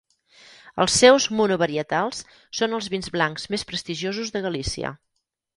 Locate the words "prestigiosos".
3.73-4.37